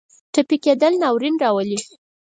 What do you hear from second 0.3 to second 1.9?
ټپي کېدل ناورین راولي.